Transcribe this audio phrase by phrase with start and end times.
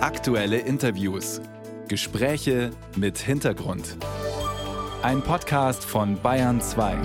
[0.00, 1.40] Aktuelle Interviews.
[1.88, 3.96] Gespräche mit Hintergrund.
[5.02, 6.96] Ein Podcast von Bayern 2.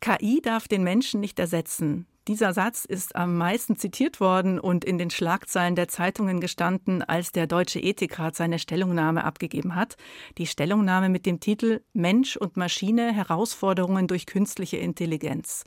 [0.00, 2.08] KI darf den Menschen nicht ersetzen.
[2.26, 7.30] Dieser Satz ist am meisten zitiert worden und in den Schlagzeilen der Zeitungen gestanden, als
[7.30, 9.94] der Deutsche Ethikrat seine Stellungnahme abgegeben hat.
[10.36, 15.62] Die Stellungnahme mit dem Titel Mensch und Maschine Herausforderungen durch künstliche Intelligenz.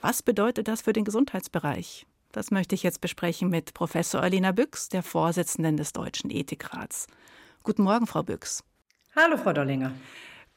[0.00, 2.06] Was bedeutet das für den Gesundheitsbereich?
[2.34, 7.06] Das möchte ich jetzt besprechen mit Professor Alina Büchs, der Vorsitzenden des Deutschen Ethikrats.
[7.62, 8.64] Guten Morgen, Frau Büchs.
[9.14, 9.92] Hallo, Frau Dollinger.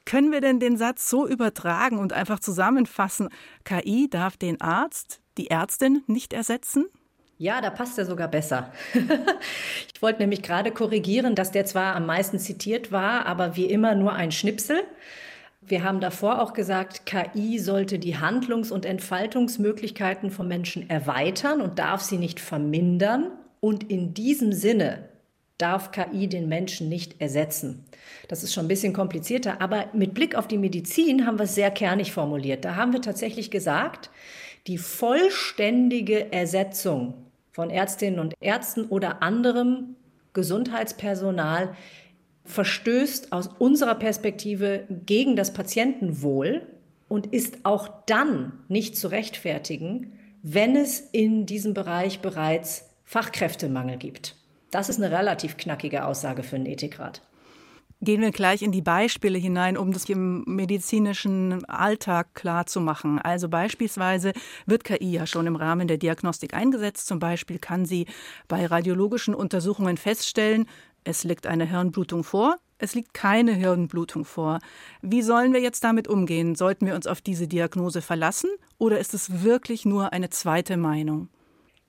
[0.04, 3.30] Können wir denn den Satz so übertragen und einfach zusammenfassen?
[3.64, 6.88] KI darf den Arzt, die Ärztin nicht ersetzen?
[7.38, 8.74] Ja, da passt er sogar besser.
[9.94, 13.94] ich wollte nämlich gerade korrigieren, dass der zwar am meisten zitiert war, aber wie immer
[13.94, 14.82] nur ein Schnipsel.
[15.68, 21.78] Wir haben davor auch gesagt, KI sollte die Handlungs- und Entfaltungsmöglichkeiten von Menschen erweitern und
[21.78, 23.32] darf sie nicht vermindern.
[23.60, 25.10] Und in diesem Sinne
[25.58, 27.84] darf KI den Menschen nicht ersetzen.
[28.30, 31.56] Das ist schon ein bisschen komplizierter, aber mit Blick auf die Medizin haben wir es
[31.56, 32.64] sehr kernig formuliert.
[32.64, 34.10] Da haben wir tatsächlich gesagt,
[34.68, 37.14] die vollständige Ersetzung
[37.52, 39.96] von Ärztinnen und Ärzten oder anderem
[40.34, 41.76] Gesundheitspersonal
[42.48, 46.64] verstößt aus unserer Perspektive gegen das Patientenwohl
[47.08, 54.36] und ist auch dann nicht zu rechtfertigen, wenn es in diesem Bereich bereits Fachkräftemangel gibt.
[54.72, 57.22] Das ist eine relativ knackige Aussage für einen Ethikrat.
[58.00, 63.18] Gehen wir gleich in die Beispiele hinein, um das im medizinischen Alltag klar zu machen.
[63.18, 64.34] Also beispielsweise
[64.68, 67.08] wird KI ja schon im Rahmen der Diagnostik eingesetzt.
[67.08, 68.06] Zum Beispiel kann sie
[68.48, 70.68] bei radiologischen Untersuchungen feststellen,
[71.08, 74.60] es liegt eine Hirnblutung vor, es liegt keine Hirnblutung vor.
[75.02, 76.54] Wie sollen wir jetzt damit umgehen?
[76.54, 81.30] Sollten wir uns auf diese Diagnose verlassen oder ist es wirklich nur eine zweite Meinung?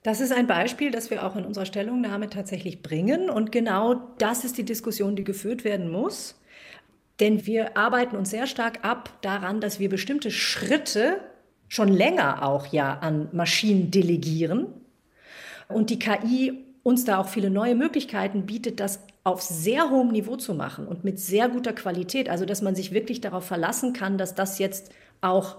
[0.05, 3.29] Das ist ein Beispiel, das wir auch in unserer Stellungnahme tatsächlich bringen.
[3.29, 6.41] Und genau das ist die Diskussion, die geführt werden muss.
[7.19, 11.21] Denn wir arbeiten uns sehr stark ab daran, dass wir bestimmte Schritte
[11.67, 14.69] schon länger auch ja an Maschinen delegieren.
[15.69, 20.37] Und die KI uns da auch viele neue Möglichkeiten bietet, das auf sehr hohem Niveau
[20.37, 22.29] zu machen und mit sehr guter Qualität.
[22.29, 24.91] Also, dass man sich wirklich darauf verlassen kann, dass das jetzt
[25.21, 25.57] auch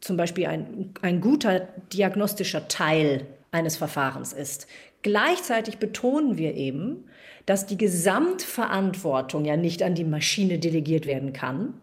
[0.00, 4.66] zum Beispiel ein, ein guter diagnostischer Teil eines Verfahrens ist.
[5.02, 7.04] Gleichzeitig betonen wir eben,
[7.46, 11.74] dass die Gesamtverantwortung ja nicht an die Maschine delegiert werden kann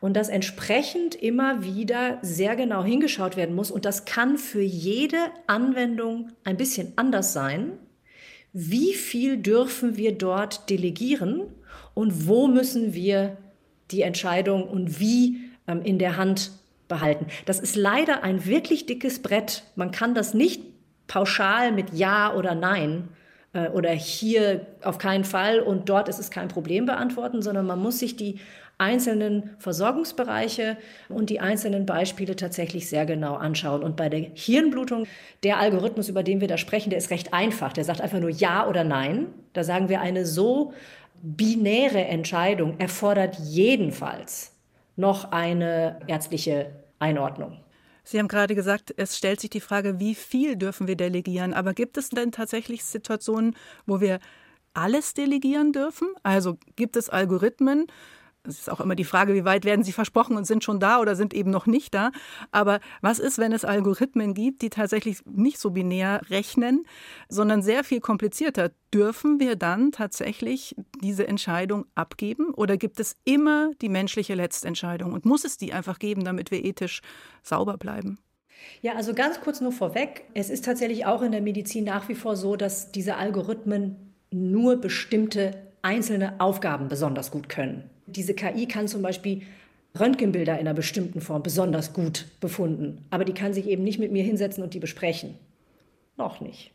[0.00, 5.18] und dass entsprechend immer wieder sehr genau hingeschaut werden muss und das kann für jede
[5.46, 7.72] Anwendung ein bisschen anders sein
[8.52, 11.42] wie viel dürfen wir dort delegieren
[11.94, 13.36] und wo müssen wir
[13.90, 16.52] die Entscheidung und wie ähm, in der Hand
[16.88, 17.26] behalten.
[17.44, 19.64] Das ist leider ein wirklich dickes Brett.
[19.76, 20.62] Man kann das nicht
[21.06, 23.08] pauschal mit Ja oder Nein
[23.52, 27.78] äh, oder hier auf keinen Fall und dort ist es kein Problem beantworten, sondern man
[27.78, 28.40] muss sich die
[28.78, 30.76] einzelnen Versorgungsbereiche
[31.08, 33.82] und die einzelnen Beispiele tatsächlich sehr genau anschauen.
[33.82, 35.06] Und bei der Hirnblutung,
[35.42, 37.72] der Algorithmus, über den wir da sprechen, der ist recht einfach.
[37.72, 39.26] Der sagt einfach nur Ja oder Nein.
[39.52, 40.72] Da sagen wir, eine so
[41.20, 44.52] binäre Entscheidung erfordert jedenfalls
[44.94, 47.58] noch eine ärztliche Einordnung.
[48.04, 51.52] Sie haben gerade gesagt, es stellt sich die Frage, wie viel dürfen wir delegieren?
[51.52, 53.54] Aber gibt es denn tatsächlich Situationen,
[53.86, 54.18] wo wir
[54.72, 56.08] alles delegieren dürfen?
[56.22, 57.86] Also gibt es Algorithmen,
[58.48, 61.00] es ist auch immer die Frage, wie weit werden sie versprochen und sind schon da
[61.00, 62.10] oder sind eben noch nicht da.
[62.50, 66.84] Aber was ist, wenn es Algorithmen gibt, die tatsächlich nicht so binär rechnen,
[67.28, 68.70] sondern sehr viel komplizierter?
[68.92, 75.26] Dürfen wir dann tatsächlich diese Entscheidung abgeben oder gibt es immer die menschliche Letztentscheidung und
[75.26, 77.02] muss es die einfach geben, damit wir ethisch
[77.42, 78.18] sauber bleiben?
[78.80, 80.24] Ja, also ganz kurz nur vorweg.
[80.34, 84.76] Es ist tatsächlich auch in der Medizin nach wie vor so, dass diese Algorithmen nur
[84.76, 87.90] bestimmte einzelne Aufgaben besonders gut können.
[88.06, 89.42] Diese KI kann zum Beispiel
[89.98, 94.12] Röntgenbilder in einer bestimmten Form besonders gut befunden, aber die kann sich eben nicht mit
[94.12, 95.34] mir hinsetzen und die besprechen.
[96.16, 96.72] Noch nicht.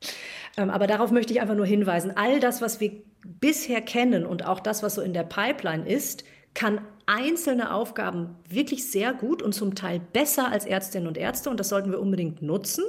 [0.56, 2.92] Ähm, aber darauf möchte ich einfach nur hinweisen, all das, was wir
[3.24, 6.22] bisher kennen und auch das, was so in der Pipeline ist,
[6.54, 11.58] kann einzelne Aufgaben wirklich sehr gut und zum Teil besser als Ärztinnen und Ärzte und
[11.58, 12.84] das sollten wir unbedingt nutzen.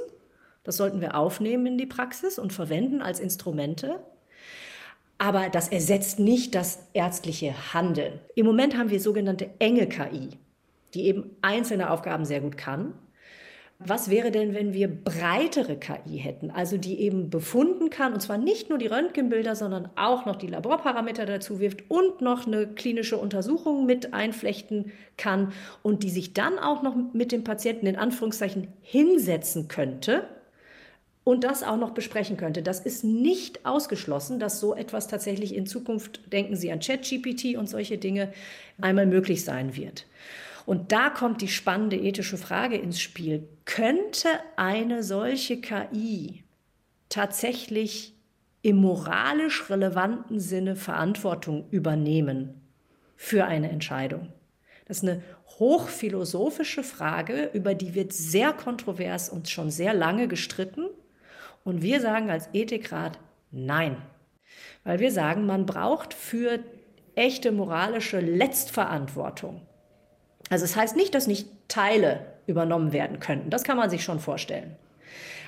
[0.62, 4.00] Das sollten wir aufnehmen in die Praxis und verwenden als Instrumente.
[5.18, 8.20] Aber das ersetzt nicht das ärztliche Handeln.
[8.34, 10.30] Im Moment haben wir sogenannte enge KI,
[10.94, 12.94] die eben einzelne Aufgaben sehr gut kann.
[13.78, 18.38] Was wäre denn, wenn wir breitere KI hätten, also die eben befunden kann, und zwar
[18.38, 23.18] nicht nur die Röntgenbilder, sondern auch noch die Laborparameter dazu wirft und noch eine klinische
[23.18, 25.52] Untersuchung mit einflechten kann
[25.82, 30.26] und die sich dann auch noch mit dem Patienten in Anführungszeichen hinsetzen könnte
[31.26, 32.62] und das auch noch besprechen könnte.
[32.62, 37.68] Das ist nicht ausgeschlossen, dass so etwas tatsächlich in Zukunft, denken Sie an ChatGPT und
[37.68, 38.32] solche Dinge,
[38.80, 40.06] einmal möglich sein wird.
[40.66, 43.48] Und da kommt die spannende ethische Frage ins Spiel.
[43.64, 46.44] Könnte eine solche KI
[47.08, 48.14] tatsächlich
[48.62, 52.60] im moralisch relevanten Sinne Verantwortung übernehmen
[53.16, 54.32] für eine Entscheidung?
[54.86, 55.24] Das ist eine
[55.58, 60.86] hochphilosophische Frage, über die wird sehr kontrovers und schon sehr lange gestritten.
[61.66, 63.18] Und wir sagen als Ethikrat
[63.50, 63.96] nein.
[64.84, 66.60] Weil wir sagen, man braucht für
[67.16, 69.62] echte moralische Letztverantwortung.
[70.48, 73.50] Also es das heißt nicht, dass nicht Teile übernommen werden könnten.
[73.50, 74.76] Das kann man sich schon vorstellen.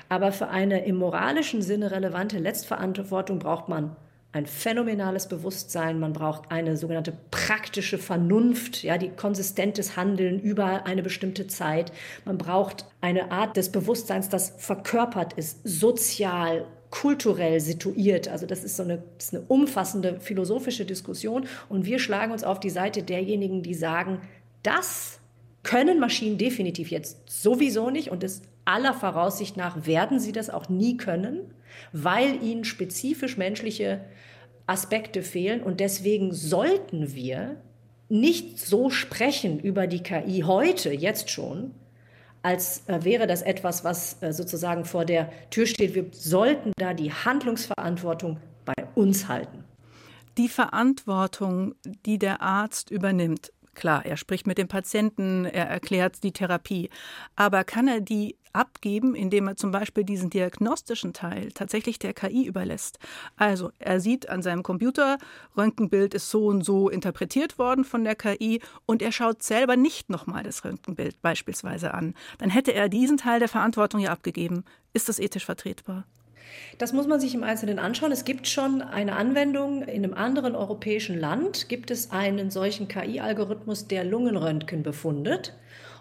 [0.09, 3.95] Aber für eine im moralischen Sinne relevante Letztverantwortung braucht man
[4.33, 11.03] ein phänomenales Bewusstsein, man braucht eine sogenannte praktische Vernunft, ja, die konsistentes Handeln über eine
[11.03, 11.93] bestimmte Zeit.
[12.27, 18.29] Man braucht eine Art des Bewusstseins, das verkörpert ist, sozial, kulturell situiert.
[18.29, 22.61] Also das ist so eine, ist eine umfassende philosophische Diskussion und wir schlagen uns auf
[22.61, 24.21] die Seite derjenigen, die sagen,
[24.63, 25.21] das
[25.63, 30.69] können Maschinen definitiv jetzt sowieso nicht und es aller Voraussicht nach werden sie das auch
[30.69, 31.41] nie können,
[31.93, 34.01] weil ihnen spezifisch menschliche
[34.67, 35.63] Aspekte fehlen.
[35.63, 37.57] Und deswegen sollten wir
[38.09, 41.73] nicht so sprechen über die KI heute, jetzt schon,
[42.43, 45.95] als äh, wäre das etwas, was äh, sozusagen vor der Tür steht.
[45.95, 49.65] Wir sollten da die Handlungsverantwortung bei uns halten.
[50.39, 51.75] Die Verantwortung,
[52.07, 56.91] die der Arzt übernimmt, Klar, er spricht mit dem Patienten, er erklärt die Therapie.
[57.37, 62.45] Aber kann er die abgeben, indem er zum Beispiel diesen diagnostischen Teil tatsächlich der KI
[62.45, 62.99] überlässt?
[63.37, 65.19] Also er sieht an seinem Computer,
[65.57, 70.11] Röntgenbild ist so und so interpretiert worden von der KI und er schaut selber nicht
[70.11, 72.17] nochmal das Röntgenbild beispielsweise an.
[72.39, 74.65] Dann hätte er diesen Teil der Verantwortung ja abgegeben.
[74.93, 76.05] Ist das ethisch vertretbar?
[76.79, 78.13] Das muss man sich im Einzelnen anschauen.
[78.13, 83.89] Es gibt schon eine Anwendung in einem anderen europäischen Land, gibt es einen solchen KI-Algorithmus,
[83.89, 85.55] der Lungenröntgen befundet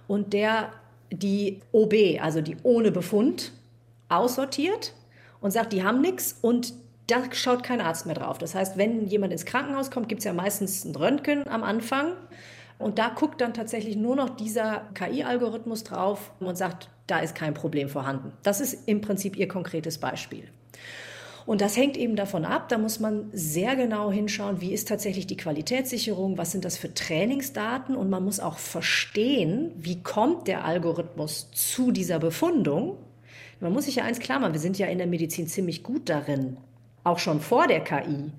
[0.07, 0.71] und der
[1.11, 3.53] die OB, also die ohne Befund,
[4.09, 4.93] aussortiert
[5.41, 6.73] und sagt, die haben nichts und
[7.07, 8.37] da schaut kein Arzt mehr drauf.
[8.37, 12.13] Das heißt, wenn jemand ins Krankenhaus kommt, gibt es ja meistens ein Röntgen am Anfang.
[12.79, 17.53] Und da guckt dann tatsächlich nur noch dieser KI-Algorithmus drauf und sagt, da ist kein
[17.53, 18.33] Problem vorhanden.
[18.43, 20.43] Das ist im Prinzip Ihr konkretes Beispiel.
[21.47, 25.27] Und das hängt eben davon ab, da muss man sehr genau hinschauen, wie ist tatsächlich
[25.27, 30.65] die Qualitätssicherung, was sind das für Trainingsdaten und man muss auch verstehen, wie kommt der
[30.65, 32.97] Algorithmus zu dieser Befundung.
[33.61, 36.09] Man muss sich ja eins klar machen, wir sind ja in der Medizin ziemlich gut
[36.09, 36.57] darin,
[37.05, 38.33] auch schon vor der KI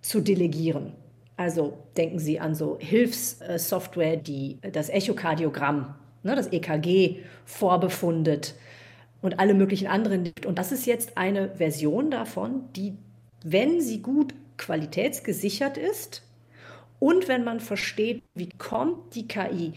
[0.00, 0.94] zu delegieren.
[1.40, 8.54] Also denken Sie an so Hilfssoftware, die das Echokardiogramm ne, das EKG vorbefundet
[9.22, 10.32] und alle möglichen anderen.
[10.46, 12.92] Und das ist jetzt eine Version davon, die,
[13.42, 16.22] wenn sie gut qualitätsgesichert ist
[16.98, 19.72] und wenn man versteht, wie kommt die KI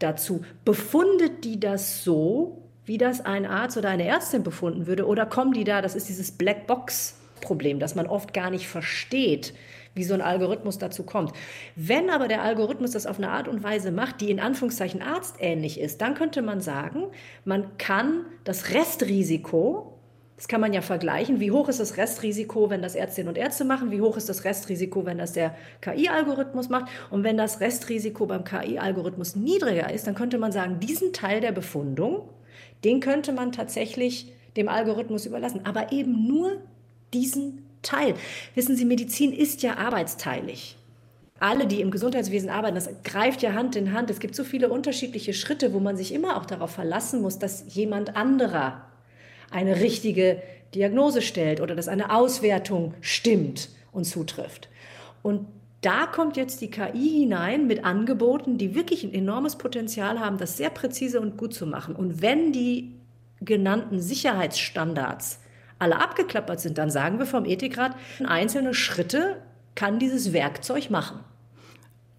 [0.00, 5.26] dazu, befundet die das so, wie das ein Arzt oder eine Ärztin befunden würde, oder
[5.26, 9.54] kommen die da, das ist dieses Blackbox-Problem, das man oft gar nicht versteht,
[9.94, 11.32] wie so ein Algorithmus dazu kommt.
[11.76, 15.80] Wenn aber der Algorithmus das auf eine Art und Weise macht, die in Anführungszeichen arztähnlich
[15.80, 17.04] ist, dann könnte man sagen,
[17.44, 19.94] man kann das Restrisiko
[20.36, 21.38] das kann man ja vergleichen.
[21.38, 23.92] Wie hoch ist das Restrisiko, wenn das Ärztinnen und Ärzte machen?
[23.92, 26.90] Wie hoch ist das Restrisiko, wenn das der KI-Algorithmus macht?
[27.10, 31.52] Und wenn das Restrisiko beim KI-Algorithmus niedriger ist, dann könnte man sagen, diesen Teil der
[31.52, 32.28] Befundung,
[32.82, 35.60] den könnte man tatsächlich dem Algorithmus überlassen.
[35.64, 36.62] Aber eben nur
[37.12, 38.14] diesen Teil.
[38.54, 40.76] Wissen Sie, Medizin ist ja arbeitsteilig.
[41.40, 44.10] Alle, die im Gesundheitswesen arbeiten, das greift ja Hand in Hand.
[44.10, 47.74] Es gibt so viele unterschiedliche Schritte, wo man sich immer auch darauf verlassen muss, dass
[47.74, 48.86] jemand anderer
[49.50, 50.42] eine richtige
[50.74, 54.68] Diagnose stellt oder dass eine Auswertung stimmt und zutrifft.
[55.22, 55.46] Und
[55.80, 60.56] da kommt jetzt die KI hinein mit Angeboten, die wirklich ein enormes Potenzial haben, das
[60.56, 61.94] sehr präzise und gut zu machen.
[61.94, 62.94] Und wenn die
[63.40, 65.40] genannten Sicherheitsstandards
[65.78, 69.42] alle abgeklappert sind, dann sagen wir vom Ethikrat, einzelne Schritte
[69.74, 71.20] kann dieses Werkzeug machen.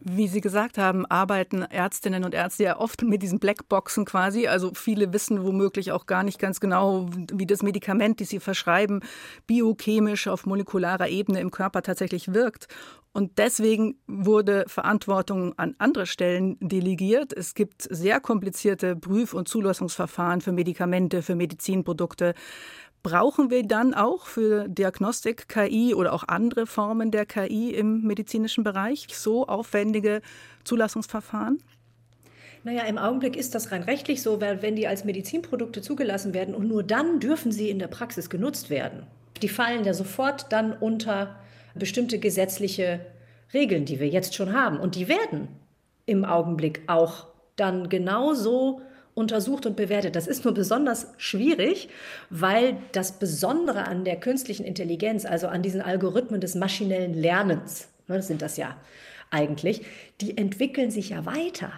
[0.08, 4.46] Wie Sie gesagt haben, arbeiten Ärztinnen und Ärzte ja oft mit diesen Blackboxen quasi.
[4.46, 9.00] Also viele wissen womöglich auch gar nicht ganz genau, wie das Medikament, das sie verschreiben,
[9.48, 12.68] biochemisch auf molekularer Ebene im Körper tatsächlich wirkt.
[13.14, 17.34] Und deswegen wurde Verantwortung an andere Stellen delegiert.
[17.34, 22.36] Es gibt sehr komplizierte Prüf- und Zulassungsverfahren für Medikamente, für Medizinprodukte.
[23.06, 28.64] Brauchen wir dann auch für Diagnostik KI oder auch andere Formen der KI im medizinischen
[28.64, 30.24] Bereich so aufwendige
[30.64, 31.62] Zulassungsverfahren?
[32.64, 36.56] Naja, im Augenblick ist das rein rechtlich so, weil wenn die als Medizinprodukte zugelassen werden
[36.56, 39.04] und nur dann dürfen sie in der Praxis genutzt werden.
[39.44, 41.36] Die fallen ja sofort dann unter
[41.76, 43.06] bestimmte gesetzliche
[43.54, 44.80] Regeln, die wir jetzt schon haben.
[44.80, 45.50] Und die werden
[46.08, 48.82] im Augenblick auch dann genauso
[49.16, 50.16] untersucht und bewertet.
[50.16, 51.90] Das ist nur besonders schwierig,
[52.30, 58.18] weil das Besondere an der künstlichen Intelligenz, also an diesen Algorithmen des maschinellen Lernens, ne,
[58.18, 58.76] das sind das ja
[59.32, 59.82] eigentlich,
[60.22, 61.72] die entwickeln sich ja weiter.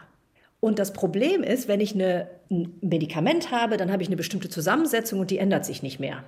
[0.60, 4.50] Und das Problem ist, wenn ich eine, ein Medikament habe, dann habe ich eine bestimmte
[4.50, 6.24] Zusammensetzung und die ändert sich nicht mehr.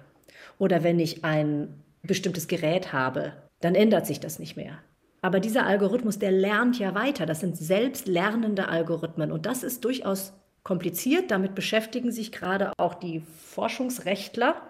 [0.60, 1.70] Oder wenn ich ein
[2.04, 4.78] bestimmtes Gerät habe, dann ändert sich das nicht mehr.
[5.22, 7.26] Aber dieser Algorithmus, der lernt ja weiter.
[7.26, 9.32] Das sind selbstlernende Algorithmen.
[9.32, 11.32] Und das ist durchaus kompliziert.
[11.32, 14.62] Damit beschäftigen sich gerade auch die Forschungsrechtler,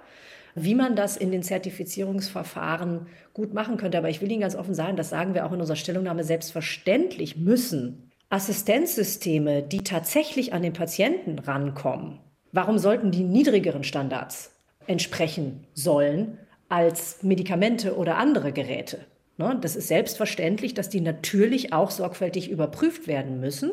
[0.56, 3.98] wie man das in den Zertifizierungsverfahren gut machen könnte.
[3.98, 7.38] Aber ich will Ihnen ganz offen sagen, das sagen wir auch in unserer Stellungnahme, selbstverständlich
[7.38, 12.20] müssen Assistenzsysteme, die tatsächlich an den Patienten rankommen,
[12.52, 14.56] warum sollten die niedrigeren Standards
[14.86, 19.00] entsprechen sollen als Medikamente oder andere Geräte?
[19.38, 23.72] Ne, das ist selbstverständlich, dass die natürlich auch sorgfältig überprüft werden müssen.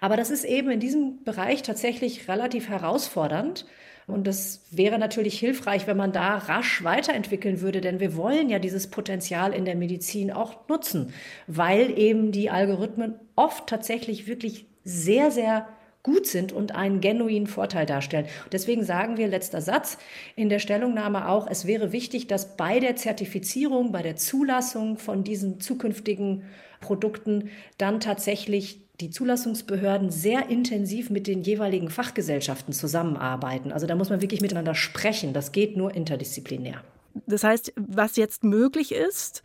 [0.00, 3.66] Aber das ist eben in diesem Bereich tatsächlich relativ herausfordernd,
[4.06, 8.58] und das wäre natürlich hilfreich, wenn man da rasch weiterentwickeln würde, denn wir wollen ja
[8.58, 11.14] dieses Potenzial in der Medizin auch nutzen,
[11.46, 15.68] weil eben die Algorithmen oft tatsächlich wirklich sehr, sehr
[16.02, 18.26] gut sind und einen genuinen Vorteil darstellen.
[18.52, 19.96] deswegen sagen wir, letzter Satz
[20.36, 25.24] in der Stellungnahme auch, es wäre wichtig, dass bei der Zertifizierung, bei der Zulassung von
[25.24, 26.44] diesen zukünftigen
[26.80, 33.72] Produkten dann tatsächlich die Zulassungsbehörden sehr intensiv mit den jeweiligen Fachgesellschaften zusammenarbeiten.
[33.72, 35.32] Also da muss man wirklich miteinander sprechen.
[35.32, 36.82] Das geht nur interdisziplinär.
[37.26, 39.42] Das heißt, was jetzt möglich ist,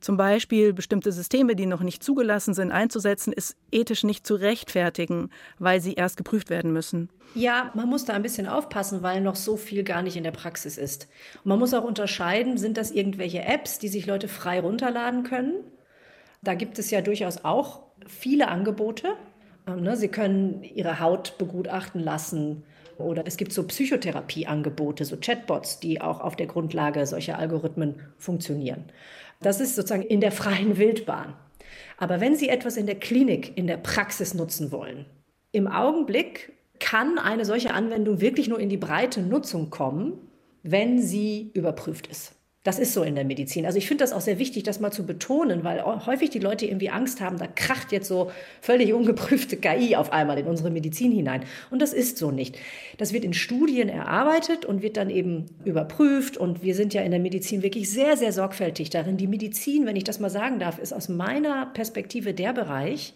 [0.00, 5.30] zum Beispiel bestimmte Systeme, die noch nicht zugelassen sind, einzusetzen, ist ethisch nicht zu rechtfertigen,
[5.58, 7.08] weil sie erst geprüft werden müssen.
[7.34, 10.30] Ja, man muss da ein bisschen aufpassen, weil noch so viel gar nicht in der
[10.30, 11.08] Praxis ist.
[11.42, 15.54] Und man muss auch unterscheiden, sind das irgendwelche Apps, die sich Leute frei runterladen können?
[16.42, 19.14] Da gibt es ja durchaus auch viele Angebote.
[19.66, 22.64] Ähm, ne, sie können ihre Haut begutachten lassen.
[22.98, 28.84] Oder es gibt so Psychotherapieangebote, so Chatbots, die auch auf der Grundlage solcher Algorithmen funktionieren.
[29.40, 31.34] Das ist sozusagen in der freien Wildbahn.
[31.98, 35.06] Aber wenn Sie etwas in der Klinik, in der Praxis nutzen wollen,
[35.52, 40.18] im Augenblick kann eine solche Anwendung wirklich nur in die breite Nutzung kommen,
[40.62, 42.34] wenn sie überprüft ist.
[42.64, 43.66] Das ist so in der Medizin.
[43.66, 46.64] Also ich finde das auch sehr wichtig, das mal zu betonen, weil häufig die Leute
[46.64, 48.30] irgendwie Angst haben, da kracht jetzt so
[48.62, 51.44] völlig ungeprüfte KI auf einmal in unsere Medizin hinein.
[51.70, 52.58] Und das ist so nicht.
[52.96, 56.38] Das wird in Studien erarbeitet und wird dann eben überprüft.
[56.38, 59.18] Und wir sind ja in der Medizin wirklich sehr, sehr sorgfältig darin.
[59.18, 63.12] Die Medizin, wenn ich das mal sagen darf, ist aus meiner Perspektive der Bereich,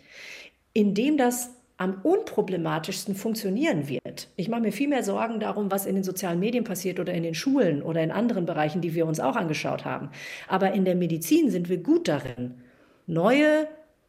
[0.75, 4.29] in dem das am unproblematischsten funktionieren wird.
[4.35, 7.23] Ich mache mir viel mehr Sorgen darum, was in den sozialen Medien passiert oder in
[7.23, 10.11] den Schulen oder in anderen Bereichen, die wir uns auch angeschaut haben.
[10.49, 12.63] Aber in der Medizin sind wir gut darin,
[13.07, 13.69] neue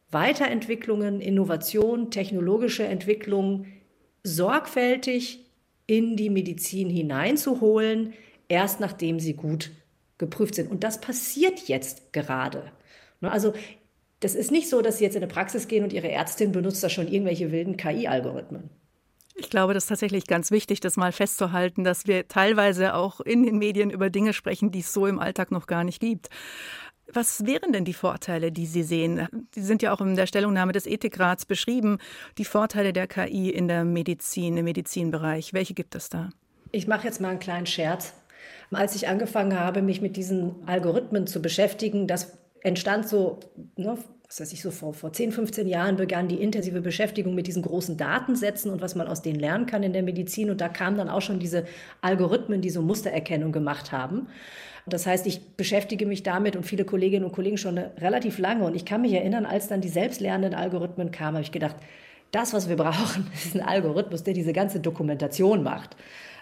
[0.09, 3.67] Weiterentwicklungen, Innovationen, technologische Entwicklungen
[4.23, 5.45] sorgfältig
[5.85, 8.13] in die Medizin hineinzuholen,
[8.47, 9.71] erst nachdem sie gut
[10.17, 10.71] geprüft sind.
[10.71, 12.71] Und das passiert jetzt gerade.
[13.21, 13.53] Ne, also
[14.19, 16.83] das ist nicht so, dass Sie jetzt in eine Praxis gehen und Ihre Ärztin benutzt
[16.83, 18.69] da schon irgendwelche wilden KI-Algorithmen.
[19.35, 23.43] Ich glaube, das ist tatsächlich ganz wichtig, das mal festzuhalten, dass wir teilweise auch in
[23.43, 26.29] den Medien über Dinge sprechen, die es so im Alltag noch gar nicht gibt.
[27.11, 29.27] Was wären denn die Vorteile, die Sie sehen?
[29.55, 31.97] Die sind ja auch in der Stellungnahme des Ethikrats beschrieben,
[32.37, 35.53] die Vorteile der KI in der Medizin, im Medizinbereich.
[35.53, 36.29] Welche gibt es da?
[36.71, 38.13] Ich mache jetzt mal einen kleinen Scherz.
[38.71, 43.39] Als ich angefangen habe, mich mit diesen Algorithmen zu beschäftigen, das entstand so,
[43.75, 43.97] ne,
[44.29, 47.63] was weiß ich, so vor, vor 10, 15 Jahren begann die intensive Beschäftigung mit diesen
[47.63, 50.51] großen Datensätzen und was man aus denen lernen kann in der Medizin.
[50.51, 51.65] Und da kamen dann auch schon diese
[52.01, 54.27] Algorithmen, die so Mustererkennung gemacht haben.
[54.85, 58.65] Das heißt, ich beschäftige mich damit und viele Kolleginnen und Kollegen schon relativ lange.
[58.65, 61.77] Und ich kann mich erinnern, als dann die selbstlernenden Algorithmen kamen, habe ich gedacht,
[62.31, 65.95] das, was wir brauchen, ist ein Algorithmus, der diese ganze Dokumentation macht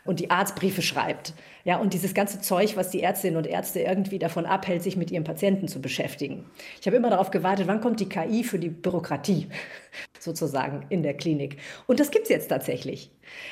[0.08, 1.34] und die Arztbriefe schreibt.
[1.64, 5.12] Ja, und dieses ganze Zeug, was die Ärztinnen und Ärzte irgendwie davon abhält, sich mit
[5.12, 6.46] ihren Patienten zu beschäftigen.
[6.80, 9.48] Ich habe immer darauf gewartet, wann kommt die KI für die Bürokratie
[10.20, 11.58] sozusagen in der Klinik.
[11.86, 13.12] Und das gibt es jetzt tatsächlich.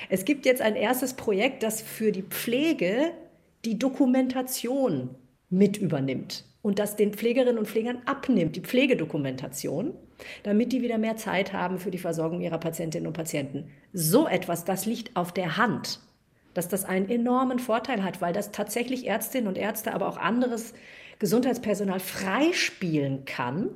[0.09, 3.11] Es gibt jetzt ein erstes Projekt, das für die Pflege
[3.65, 5.09] die Dokumentation
[5.49, 9.93] mit übernimmt und das den Pflegerinnen und Pflegern abnimmt, die Pflegedokumentation,
[10.43, 13.69] damit die wieder mehr Zeit haben für die Versorgung ihrer Patientinnen und Patienten.
[13.93, 15.99] So etwas, das liegt auf der Hand
[16.55, 20.73] dass das einen enormen Vorteil hat, weil das tatsächlich Ärztinnen und Ärzte, aber auch anderes
[21.19, 23.69] Gesundheitspersonal freispielen kann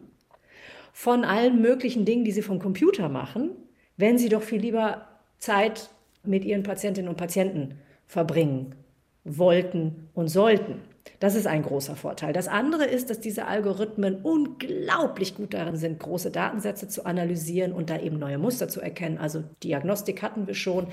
[0.91, 3.51] von allen möglichen Dingen, die sie vom Computer machen,
[3.98, 5.07] wenn sie doch viel lieber
[5.38, 5.89] Zeit
[6.24, 8.75] mit ihren Patientinnen und Patienten verbringen
[9.24, 10.81] wollten und sollten.
[11.20, 12.32] Das ist ein großer Vorteil.
[12.32, 17.89] Das andere ist, dass diese Algorithmen unglaublich gut darin sind, große Datensätze zu analysieren und
[17.89, 19.18] da eben neue Muster zu erkennen.
[19.18, 20.88] Also Diagnostik hatten wir schon.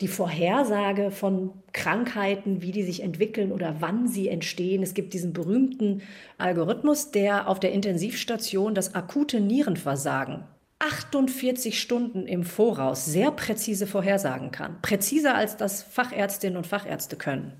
[0.00, 4.82] Die Vorhersage von Krankheiten, wie die sich entwickeln oder wann sie entstehen.
[4.82, 6.02] Es gibt diesen berühmten
[6.38, 10.44] Algorithmus, der auf der Intensivstation das akute Nierenversagen
[10.82, 14.82] 48 Stunden im Voraus sehr präzise vorhersagen kann.
[14.82, 17.52] Präziser als das Fachärztinnen und Fachärzte können.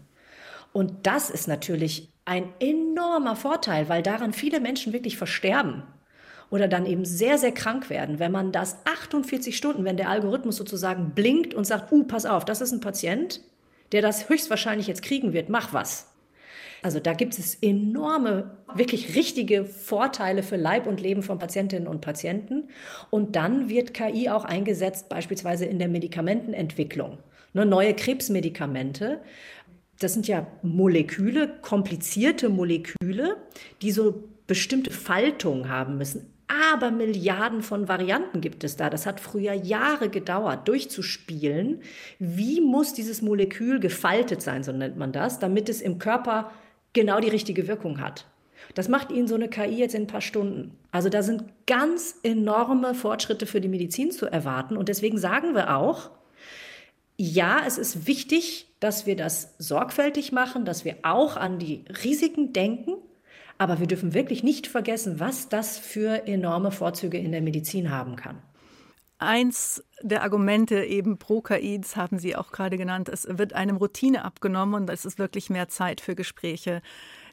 [0.73, 5.83] Und das ist natürlich ein enormer Vorteil, weil daran viele Menschen wirklich versterben
[6.50, 10.57] oder dann eben sehr, sehr krank werden, wenn man das 48 Stunden, wenn der Algorithmus
[10.57, 13.41] sozusagen blinkt und sagt, uh, pass auf, das ist ein Patient,
[13.93, 16.12] der das höchstwahrscheinlich jetzt kriegen wird, mach was.
[16.83, 22.00] Also da gibt es enorme, wirklich richtige Vorteile für Leib und Leben von Patientinnen und
[22.00, 22.69] Patienten.
[23.09, 27.19] Und dann wird KI auch eingesetzt, beispielsweise in der Medikamentenentwicklung.
[27.55, 29.21] Ne, neue Krebsmedikamente,
[30.03, 33.37] das sind ja Moleküle, komplizierte Moleküle,
[33.81, 36.27] die so bestimmte Faltungen haben müssen.
[36.71, 38.91] Aber Milliarden von Varianten gibt es da.
[38.91, 41.81] Das hat früher Jahre gedauert, durchzuspielen.
[42.19, 46.51] Wie muss dieses Molekül gefaltet sein, so nennt man das, damit es im Körper
[46.93, 48.27] genau die richtige Wirkung hat.
[48.75, 50.77] Das macht Ihnen so eine KI jetzt in ein paar Stunden.
[50.91, 54.77] Also da sind ganz enorme Fortschritte für die Medizin zu erwarten.
[54.77, 56.11] Und deswegen sagen wir auch,
[57.23, 62.52] ja, es ist wichtig, dass wir das sorgfältig machen, dass wir auch an die Risiken
[62.52, 62.95] denken.
[63.59, 68.17] Aber wir dürfen wirklich nicht vergessen, was das für enorme Vorzüge in der Medizin haben
[68.17, 68.43] kann.
[69.19, 73.76] Eins der Argumente eben pro KI, das haben Sie auch gerade genannt, es wird einem
[73.76, 76.83] Routine abgenommen und es ist wirklich mehr Zeit für Gespräche.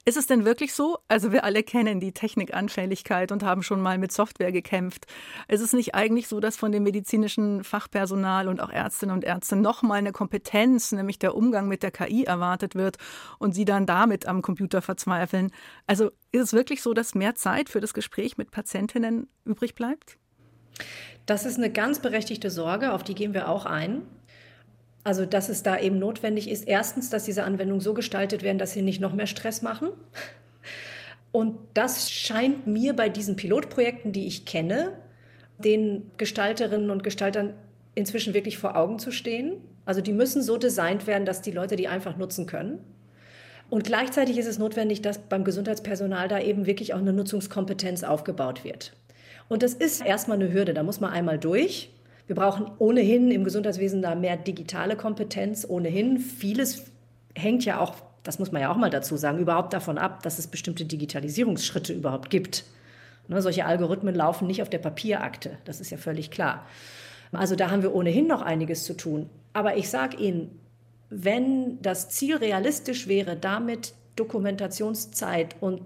[0.05, 0.97] Ist es denn wirklich so?
[1.07, 5.05] Also wir alle kennen die Technikanfälligkeit und haben schon mal mit Software gekämpft.
[5.47, 9.55] Ist es nicht eigentlich so, dass von dem medizinischen Fachpersonal und auch Ärztinnen und Ärzte
[9.55, 12.97] noch mal eine Kompetenz, nämlich der Umgang mit der KI erwartet wird
[13.37, 15.51] und sie dann damit am Computer verzweifeln?
[15.85, 20.17] Also ist es wirklich so, dass mehr Zeit für das Gespräch mit Patientinnen übrig bleibt?
[21.25, 24.01] Das ist eine ganz berechtigte Sorge, auf die gehen wir auch ein.
[25.03, 28.73] Also, dass es da eben notwendig ist, erstens, dass diese Anwendungen so gestaltet werden, dass
[28.73, 29.89] sie nicht noch mehr Stress machen.
[31.31, 34.93] Und das scheint mir bei diesen Pilotprojekten, die ich kenne,
[35.57, 37.53] den Gestalterinnen und Gestaltern
[37.95, 39.53] inzwischen wirklich vor Augen zu stehen.
[39.85, 42.79] Also die müssen so designt werden, dass die Leute die einfach nutzen können.
[43.69, 48.63] Und gleichzeitig ist es notwendig, dass beim Gesundheitspersonal da eben wirklich auch eine Nutzungskompetenz aufgebaut
[48.63, 48.93] wird.
[49.47, 51.91] Und das ist erstmal eine Hürde, da muss man einmal durch.
[52.29, 56.19] Wir brauchen ohnehin im Gesundheitswesen da mehr digitale Kompetenz, ohnehin.
[56.19, 56.83] Vieles
[57.33, 60.37] hängt ja auch, das muss man ja auch mal dazu sagen, überhaupt davon ab, dass
[60.37, 62.65] es bestimmte Digitalisierungsschritte überhaupt gibt.
[63.29, 66.67] Ne, solche Algorithmen laufen nicht auf der Papierakte, das ist ja völlig klar.
[67.31, 69.27] Also da haben wir ohnehin noch einiges zu tun.
[69.53, 70.51] Aber ich sage Ihnen,
[71.09, 75.81] wenn das Ziel realistisch wäre, damit Dokumentationszeit und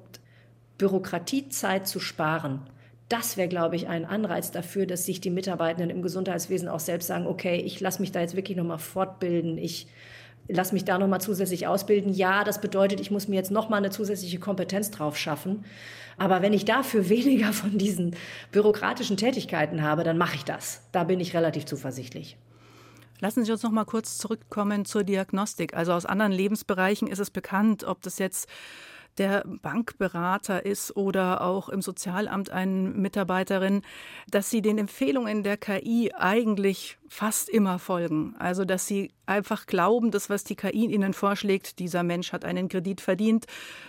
[0.77, 2.63] Bürokratiezeit zu sparen,
[3.13, 7.05] das wäre, glaube ich, ein Anreiz dafür, dass sich die Mitarbeitenden im Gesundheitswesen auch selbst
[7.05, 9.85] sagen, okay, ich lasse mich da jetzt wirklich nochmal fortbilden, ich
[10.47, 12.11] lasse mich da nochmal zusätzlich ausbilden.
[12.11, 15.63] Ja, das bedeutet, ich muss mir jetzt nochmal eine zusätzliche Kompetenz drauf schaffen.
[16.17, 18.15] Aber wenn ich dafür weniger von diesen
[18.51, 20.81] bürokratischen Tätigkeiten habe, dann mache ich das.
[20.91, 22.35] Da bin ich relativ zuversichtlich.
[23.19, 25.75] Lassen Sie uns noch mal kurz zurückkommen zur Diagnostik.
[25.75, 28.49] Also aus anderen Lebensbereichen ist es bekannt, ob das jetzt
[29.17, 33.81] der Bankberater ist oder auch im Sozialamt eine Mitarbeiterin,
[34.29, 38.35] dass sie den Empfehlungen der KI eigentlich fast immer folgen.
[38.39, 42.69] Also, dass sie einfach glauben, dass was die KI ihnen vorschlägt, dieser Mensch hat einen
[42.69, 43.45] Kredit verdient,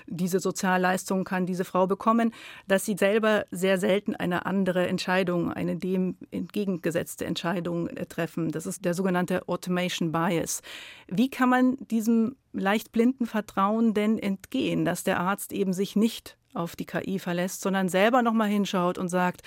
[0.07, 2.33] diese Sozialleistung kann diese Frau bekommen,
[2.69, 8.53] dass sie selber sehr selten eine andere Entscheidung, eine dem entgegengesetzte Entscheidung äh, treffen.
[8.53, 10.61] Das ist der sogenannte Automation Bias.
[11.09, 16.37] Wie kann man diesem leicht blinden Vertrauen denn entgehen, dass der Arzt eben sich nicht
[16.55, 19.43] auf die KI verlässt, sondern selber noch mal hinschaut und sagt,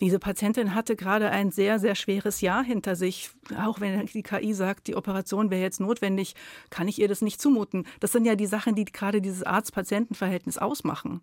[0.00, 3.30] diese Patientin hatte gerade ein sehr, sehr schweres Jahr hinter sich.
[3.58, 6.34] Auch wenn die KI sagt, die Operation wäre jetzt notwendig,
[6.68, 7.86] kann ich ihr das nicht zumuten.
[8.00, 11.20] Das sind ja die Sachen, die gerade dieses Arzt-Patienten-Verhältnis ausmachen.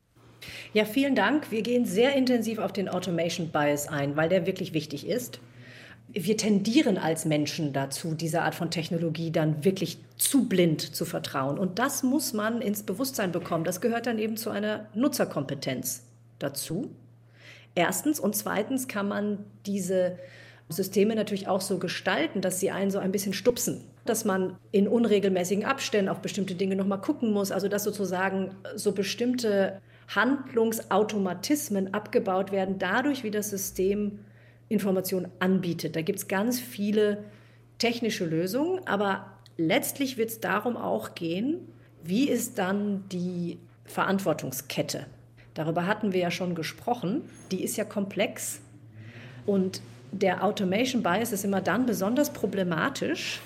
[0.73, 1.51] Ja, vielen Dank.
[1.51, 5.39] Wir gehen sehr intensiv auf den Automation Bias ein, weil der wirklich wichtig ist.
[6.13, 11.57] Wir tendieren als Menschen dazu, dieser Art von Technologie dann wirklich zu blind zu vertrauen.
[11.57, 13.63] Und das muss man ins Bewusstsein bekommen.
[13.63, 16.03] Das gehört dann eben zu einer Nutzerkompetenz
[16.39, 16.91] dazu.
[17.75, 18.19] Erstens.
[18.19, 20.17] Und zweitens kann man diese
[20.67, 23.81] Systeme natürlich auch so gestalten, dass sie einen so ein bisschen stupsen.
[24.05, 27.51] Dass man in unregelmäßigen Abständen auf bestimmte Dinge nochmal gucken muss.
[27.51, 34.19] Also dass sozusagen so bestimmte Handlungsautomatismen abgebaut werden, dadurch, wie das System
[34.71, 35.95] Information anbietet.
[35.95, 37.23] Da gibt es ganz viele
[37.77, 39.25] technische Lösungen, aber
[39.57, 41.59] letztlich wird es darum auch gehen,
[42.03, 45.05] wie ist dann die Verantwortungskette?
[45.53, 47.21] Darüber hatten wir ja schon gesprochen.
[47.51, 48.61] Die ist ja komplex
[49.45, 49.81] und
[50.11, 53.39] der Automation Bias ist immer dann besonders problematisch,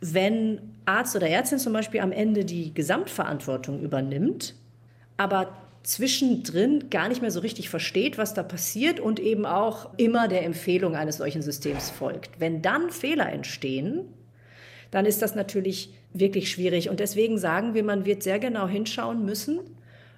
[0.00, 4.54] wenn Arzt oder Ärztin zum Beispiel am Ende die Gesamtverantwortung übernimmt,
[5.16, 5.52] aber
[5.82, 10.44] zwischendrin gar nicht mehr so richtig versteht, was da passiert und eben auch immer der
[10.44, 12.38] Empfehlung eines solchen Systems folgt.
[12.38, 14.04] Wenn dann Fehler entstehen,
[14.90, 16.90] dann ist das natürlich wirklich schwierig.
[16.90, 19.60] Und deswegen sagen wir, man wird sehr genau hinschauen müssen,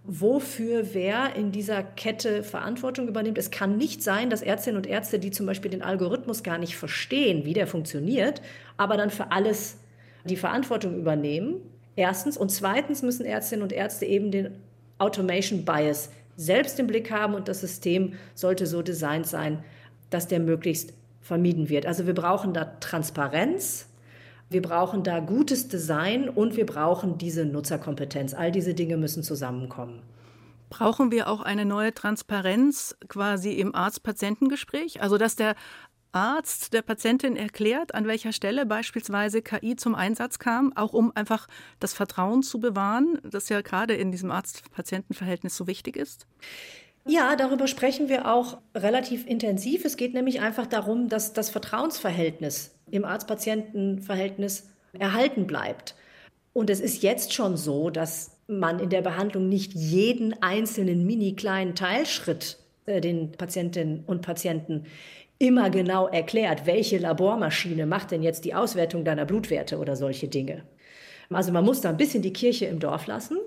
[0.04, 3.38] wofür wer in dieser Kette Verantwortung übernimmt.
[3.38, 6.76] Es kann nicht sein, dass Ärztinnen und Ärzte, die zum Beispiel den Algorithmus gar nicht
[6.76, 8.42] verstehen, wie der funktioniert,
[8.76, 9.76] aber dann für alles
[10.24, 11.56] die Verantwortung übernehmen.
[11.94, 12.36] Erstens.
[12.36, 14.56] Und zweitens müssen Ärztinnen und Ärzte eben den
[15.02, 19.62] Automation Bias selbst im Blick haben und das System sollte so designt sein,
[20.10, 21.86] dass der möglichst vermieden wird.
[21.86, 23.88] Also wir brauchen da Transparenz,
[24.50, 28.34] wir brauchen da gutes Design und wir brauchen diese Nutzerkompetenz.
[28.34, 30.02] All diese Dinge müssen zusammenkommen.
[30.68, 35.02] Brauchen wir auch eine neue Transparenz quasi im Arzt-Patientengespräch?
[35.02, 35.54] Also, dass der
[36.12, 41.48] Arzt der Patientin erklärt, an welcher Stelle beispielsweise KI zum Einsatz kam, auch um einfach
[41.80, 46.26] das Vertrauen zu bewahren, das ja gerade in diesem Arzt-Patienten-Verhältnis so wichtig ist?
[47.06, 49.84] Ja, darüber sprechen wir auch relativ intensiv.
[49.84, 55.96] Es geht nämlich einfach darum, dass das Vertrauensverhältnis im Arzt-Patienten-Verhältnis erhalten bleibt.
[56.52, 61.34] Und es ist jetzt schon so, dass man in der Behandlung nicht jeden einzelnen mini
[61.34, 64.84] kleinen Teilschritt äh, den Patientinnen und Patienten
[65.42, 70.62] immer genau erklärt, welche Labormaschine macht denn jetzt die Auswertung deiner Blutwerte oder solche Dinge.
[71.30, 73.38] Also man muss da ein bisschen die Kirche im Dorf lassen.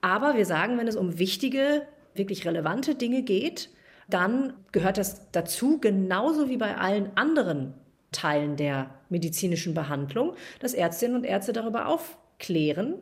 [0.00, 1.82] Aber wir sagen, wenn es um wichtige,
[2.14, 3.68] wirklich relevante Dinge geht,
[4.08, 7.74] dann gehört das dazu, genauso wie bei allen anderen
[8.12, 12.94] Teilen der medizinischen Behandlung, dass Ärztinnen und Ärzte darüber aufklären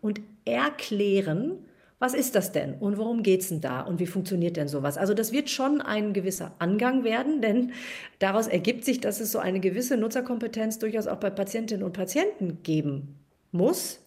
[0.00, 1.58] und erklären,
[2.04, 4.98] was ist das denn und worum geht es denn da und wie funktioniert denn sowas?
[4.98, 7.72] Also das wird schon ein gewisser Angang werden, denn
[8.18, 12.58] daraus ergibt sich, dass es so eine gewisse Nutzerkompetenz durchaus auch bei Patientinnen und Patienten
[12.62, 13.16] geben
[13.52, 14.00] muss.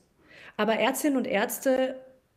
[0.58, 1.96] Aber Ärztinnen und Ärzte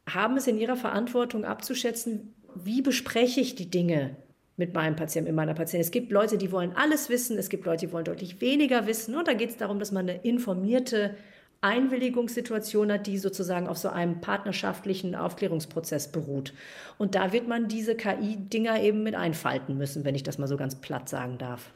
[0.08, 4.16] haben es in ihrer Verantwortung abzuschätzen, wie bespreche ich die Dinge
[4.56, 5.82] mit meinem Patienten, mit meiner Patientin.
[5.82, 9.14] Es gibt Leute, die wollen alles wissen, es gibt Leute, die wollen deutlich weniger wissen.
[9.14, 11.16] Und da geht es darum, dass man eine informierte
[11.62, 16.54] Einwilligungssituation hat, die sozusagen auf so einem partnerschaftlichen Aufklärungsprozess beruht.
[16.96, 20.56] Und da wird man diese KI-Dinger eben mit einfalten müssen, wenn ich das mal so
[20.56, 21.70] ganz platt sagen darf.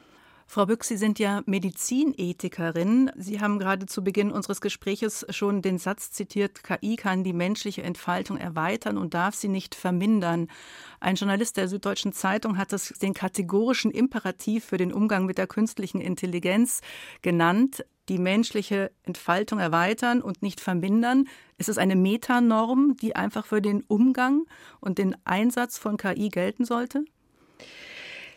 [0.47, 3.11] Frau Bück, Sie sind ja Medizinethikerin.
[3.17, 7.81] Sie haben gerade zu Beginn unseres Gespräches schon den Satz zitiert, KI kann die menschliche
[7.81, 10.47] Entfaltung erweitern und darf sie nicht vermindern.
[10.99, 15.47] Ein Journalist der Süddeutschen Zeitung hat das den kategorischen Imperativ für den Umgang mit der
[15.47, 16.81] künstlichen Intelligenz
[17.21, 21.27] genannt die menschliche Entfaltung erweitern und nicht vermindern?
[21.57, 24.45] Ist es eine Metanorm, die einfach für den Umgang
[24.79, 27.05] und den Einsatz von KI gelten sollte?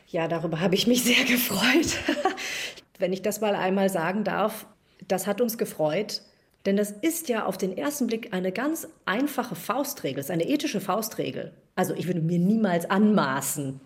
[0.08, 1.98] Ja, darüber habe ich mich sehr gefreut.
[2.98, 4.66] Wenn ich das mal einmal sagen darf,
[5.06, 6.22] das hat uns gefreut,
[6.66, 10.80] denn das ist ja auf den ersten Blick eine ganz einfache Faustregel, ist eine ethische
[10.80, 11.52] Faustregel.
[11.76, 13.80] Also ich würde mir niemals anmaßen,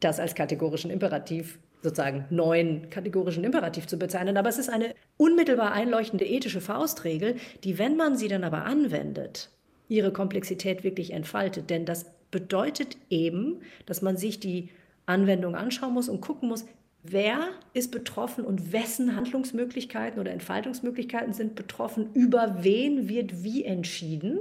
[0.00, 4.36] das als kategorischen Imperativ sozusagen neuen kategorischen Imperativ zu bezeichnen.
[4.36, 9.50] Aber es ist eine unmittelbar einleuchtende ethische Faustregel, die, wenn man sie dann aber anwendet,
[9.88, 11.68] ihre Komplexität wirklich entfaltet.
[11.70, 14.70] Denn das bedeutet eben, dass man sich die
[15.06, 16.64] Anwendung anschauen muss und gucken muss,
[17.02, 24.38] wer ist betroffen und wessen Handlungsmöglichkeiten oder Entfaltungsmöglichkeiten sind betroffen, über wen wird wie entschieden.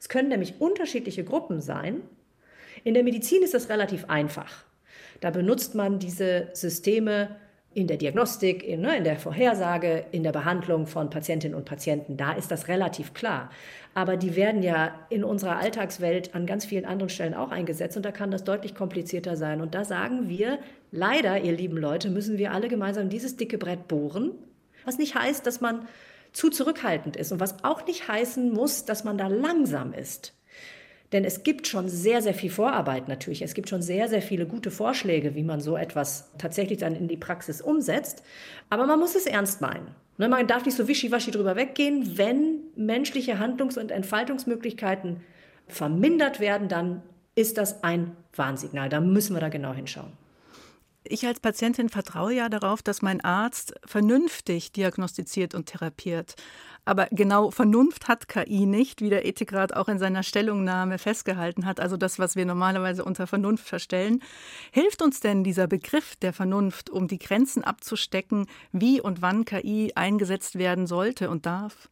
[0.00, 2.02] Es können nämlich unterschiedliche Gruppen sein.
[2.84, 4.64] In der Medizin ist das relativ einfach.
[5.20, 7.36] Da benutzt man diese Systeme
[7.74, 12.16] in der Diagnostik, in, ne, in, der Vorhersage, in der Behandlung von Patientinnen und Patienten.
[12.16, 13.50] Da ist das relativ klar.
[13.94, 18.04] Aber die werden ja in unserer Alltagswelt an ganz vielen anderen Stellen auch eingesetzt und
[18.04, 19.60] da kann das deutlich komplizierter sein.
[19.60, 20.58] Und da sagen wir,
[20.92, 24.32] leider, ihr lieben Leute, müssen wir alle gemeinsam dieses dicke Brett bohren.
[24.84, 25.86] Was nicht heißt, dass man
[26.32, 30.34] zu zurückhaltend ist und was auch nicht heißen muss, dass man da langsam ist.
[31.14, 33.40] Denn es gibt schon sehr, sehr viel Vorarbeit natürlich.
[33.40, 37.06] Es gibt schon sehr, sehr viele gute Vorschläge, wie man so etwas tatsächlich dann in
[37.06, 38.24] die Praxis umsetzt.
[38.68, 39.94] Aber man muss es ernst meinen.
[40.18, 42.18] Ne, man darf nicht so wischiwaschi drüber weggehen.
[42.18, 45.20] Wenn menschliche Handlungs- und Entfaltungsmöglichkeiten
[45.68, 47.00] vermindert werden, dann
[47.36, 48.88] ist das ein Warnsignal.
[48.88, 50.10] Da müssen wir da genau hinschauen.
[51.04, 56.34] Ich als Patientin vertraue ja darauf, dass mein Arzt vernünftig diagnostiziert und therapiert.
[56.84, 61.80] Aber genau Vernunft hat KI nicht, wie der Ethikrat auch in seiner Stellungnahme festgehalten hat,
[61.80, 64.22] also das, was wir normalerweise unter Vernunft verstellen.
[64.70, 69.92] Hilft uns denn dieser Begriff der Vernunft, um die Grenzen abzustecken, wie und wann KI
[69.94, 71.88] eingesetzt werden sollte und darf?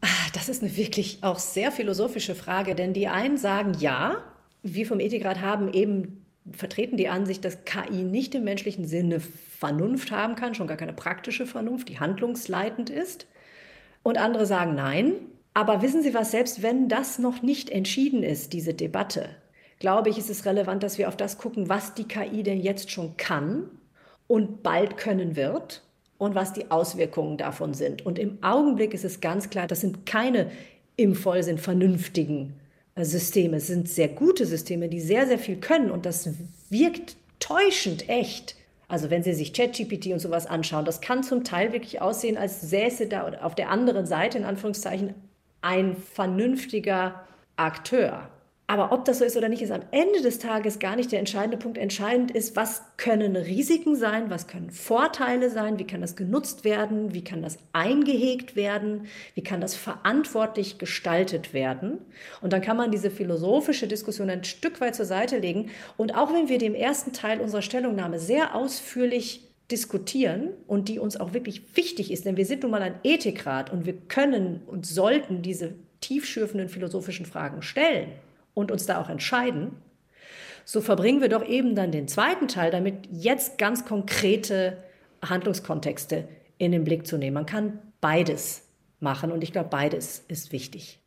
[0.00, 4.22] Ah, das ist eine wirklich auch sehr philosophische Frage, denn die einen sagen ja,
[4.62, 10.10] wir vom Ethikrat haben eben vertreten die Ansicht, dass KI nicht im menschlichen Sinne Vernunft
[10.10, 13.26] haben kann, schon gar keine praktische Vernunft, die handlungsleitend ist.
[14.04, 15.14] Und andere sagen nein.
[15.54, 19.28] Aber wissen Sie was, selbst wenn das noch nicht entschieden ist, diese Debatte,
[19.78, 22.90] glaube ich, ist es relevant, dass wir auf das gucken, was die KI denn jetzt
[22.90, 23.70] schon kann
[24.26, 25.82] und bald können wird
[26.18, 28.04] und was die Auswirkungen davon sind.
[28.04, 30.50] Und im Augenblick ist es ganz klar, das sind keine
[30.96, 32.54] im Vollsinn vernünftigen
[32.96, 33.56] Systeme.
[33.56, 36.28] Es sind sehr gute Systeme, die sehr, sehr viel können und das
[36.68, 38.56] wirkt täuschend echt.
[38.94, 42.60] Also wenn Sie sich ChatGPT und sowas anschauen, das kann zum Teil wirklich aussehen, als
[42.60, 45.14] säße da auf der anderen Seite in Anführungszeichen
[45.62, 47.24] ein vernünftiger
[47.56, 48.28] Akteur.
[48.66, 51.18] Aber ob das so ist oder nicht, ist am Ende des Tages gar nicht der
[51.18, 51.76] entscheidende Punkt.
[51.76, 57.12] Entscheidend ist, was können Risiken sein, was können Vorteile sein, wie kann das genutzt werden,
[57.12, 61.98] wie kann das eingehegt werden, wie kann das verantwortlich gestaltet werden.
[62.40, 65.70] Und dann kann man diese philosophische Diskussion ein Stück weit zur Seite legen.
[65.98, 71.18] Und auch wenn wir dem ersten Teil unserer Stellungnahme sehr ausführlich diskutieren und die uns
[71.18, 74.86] auch wirklich wichtig ist, denn wir sind nun mal ein Ethikrat und wir können und
[74.86, 78.08] sollten diese tiefschürfenden philosophischen Fragen stellen
[78.54, 79.72] und uns da auch entscheiden,
[80.64, 84.78] so verbringen wir doch eben dann den zweiten Teil damit, jetzt ganz konkrete
[85.22, 86.26] Handlungskontexte
[86.58, 87.34] in den Blick zu nehmen.
[87.34, 88.62] Man kann beides
[89.00, 91.00] machen und ich glaube, beides ist wichtig.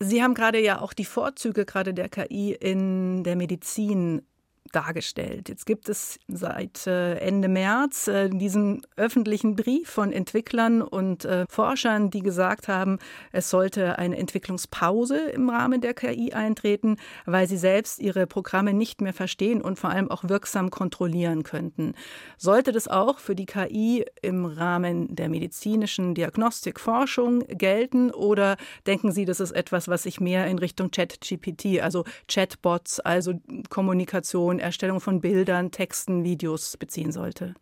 [0.00, 4.22] Sie haben gerade ja auch die Vorzüge gerade der KI in der Medizin
[4.72, 5.48] dargestellt.
[5.48, 11.44] Jetzt gibt es seit äh, Ende März äh, diesen öffentlichen Brief von Entwicklern und äh,
[11.48, 12.98] Forschern, die gesagt haben,
[13.32, 16.96] es sollte eine Entwicklungspause im Rahmen der KI eintreten,
[17.26, 21.94] weil sie selbst ihre Programme nicht mehr verstehen und vor allem auch wirksam kontrollieren könnten.
[22.36, 29.24] Sollte das auch für die KI im Rahmen der medizinischen Diagnostikforschung gelten oder denken Sie,
[29.24, 33.34] das ist etwas, was sich mehr in Richtung Chat-GPT, also Chatbots, also
[33.68, 37.54] Kommunikation, Erstellung von Bildern, Texten, Videos beziehen sollte?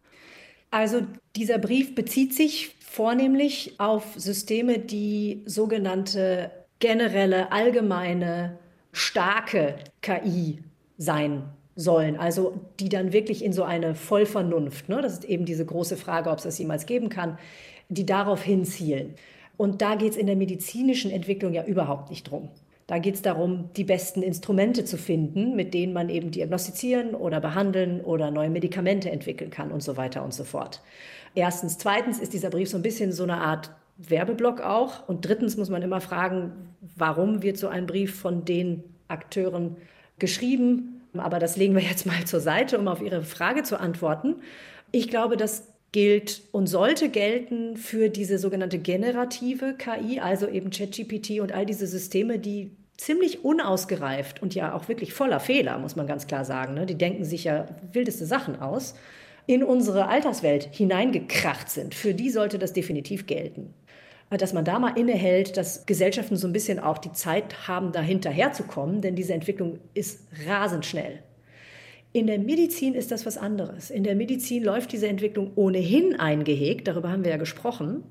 [0.71, 1.03] Also
[1.37, 8.59] dieser Brief bezieht sich vornehmlich auf Systeme, die sogenannte generelle, allgemeine,
[8.93, 10.59] starke KI
[10.99, 15.65] sein sollen, also die dann wirklich in so eine Vollvernunft, ne, das ist eben diese
[15.65, 17.39] große Frage, ob es das jemals geben kann,
[17.89, 19.15] die darauf hinzielen.
[19.57, 22.49] Und da geht es in der medizinischen Entwicklung ja überhaupt nicht drum.
[22.87, 27.41] Da geht es darum, die besten Instrumente zu finden, mit denen man eben diagnostizieren oder
[27.41, 30.83] behandeln oder neue Medikamente entwickeln kann und so weiter und so fort.
[31.35, 31.79] Erstens.
[31.79, 35.09] Zweitens ist dieser Brief so ein bisschen so eine Art Werbeblock auch.
[35.09, 36.53] Und drittens muss man immer fragen,
[36.97, 39.77] warum wird so ein Brief von den Akteuren
[40.19, 41.03] geschrieben?
[41.17, 44.37] Aber das legen wir jetzt mal zur Seite, um auf Ihre Frage zu antworten.
[44.91, 51.41] Ich glaube, das gilt und sollte gelten für diese sogenannte generative KI, also eben ChatGPT
[51.41, 56.07] und all diese Systeme, die ziemlich unausgereift und ja auch wirklich voller Fehler, muss man
[56.07, 56.75] ganz klar sagen.
[56.75, 56.87] Ne?
[56.87, 58.95] Die denken sich ja wildeste Sachen aus,
[59.47, 61.95] in unsere Alterswelt hineingekracht sind.
[61.95, 63.75] Für die sollte das definitiv gelten.
[64.31, 68.01] Dass man da mal innehält, dass Gesellschaften so ein bisschen auch die Zeit haben, da
[68.01, 71.23] hinterherzukommen, denn diese Entwicklung ist rasend schnell.
[72.15, 73.91] In der Medizin ist das was anderes.
[73.91, 78.03] In der Medizin läuft diese Entwicklung ohnehin eingehegt, darüber haben wir ja gesprochen,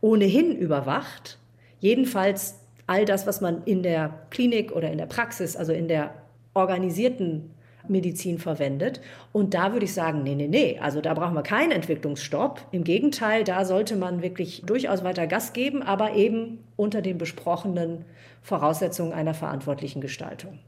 [0.00, 1.38] ohnehin überwacht.
[1.78, 2.56] Jedenfalls
[2.88, 6.14] all das, was man in der Klinik oder in der Praxis, also in der
[6.54, 7.50] organisierten
[7.86, 9.00] Medizin verwendet.
[9.32, 12.66] Und da würde ich sagen, nee, nee, nee, also da brauchen wir keinen Entwicklungsstopp.
[12.72, 18.04] Im Gegenteil, da sollte man wirklich durchaus weiter Gas geben, aber eben unter den besprochenen
[18.42, 20.58] Voraussetzungen einer verantwortlichen Gestaltung.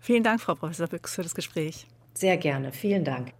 [0.00, 1.86] Vielen Dank, Frau Professor Büchs, für das Gespräch.
[2.18, 2.72] Sehr gerne.
[2.72, 3.37] Vielen Dank.